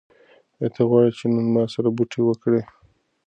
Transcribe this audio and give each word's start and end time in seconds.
ایا 0.59 0.67
ته 0.75 0.81
غواړې 0.89 1.11
چې 1.17 1.25
نن 1.33 1.45
ما 1.53 1.63
سره 1.73 1.87
بوټي 1.95 2.21
وکرې؟ 2.23 2.61